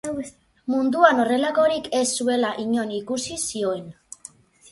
[0.75, 3.85] Munduan horrelakorik ez zuela inon ikusi zioen.